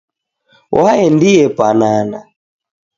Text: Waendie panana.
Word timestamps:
Waendie 0.81 1.47
panana. 1.57 2.19